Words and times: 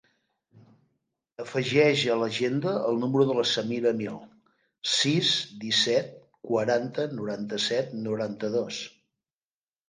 Afegeix 1.41 2.05
a 2.13 2.15
l'agenda 2.21 2.73
el 2.91 2.97
número 3.03 3.25
de 3.31 3.35
la 3.39 3.43
Samira 3.49 3.91
Amil: 3.97 4.15
sis, 4.93 5.29
disset, 5.65 6.09
quaranta, 6.49 7.07
noranta-set, 7.21 7.95
noranta-dos. 8.09 8.83